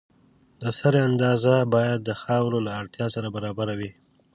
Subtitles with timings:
[0.61, 3.91] د سرې اندازه باید د خاورې له اړتیا سره برابره وي.